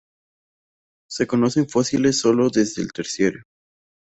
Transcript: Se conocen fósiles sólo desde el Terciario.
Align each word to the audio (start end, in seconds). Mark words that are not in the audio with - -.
Se 1.07 1.27
conocen 1.27 1.69
fósiles 1.69 2.21
sólo 2.21 2.49
desde 2.49 2.81
el 2.81 2.91
Terciario. 2.91 3.43